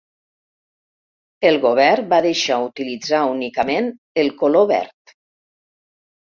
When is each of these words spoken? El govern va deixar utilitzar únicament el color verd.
El 1.49 1.57
govern 1.65 2.07
va 2.13 2.19
deixar 2.27 2.57
utilitzar 2.69 3.19
únicament 3.35 3.91
el 4.23 4.33
color 4.41 4.67
verd. 4.75 5.15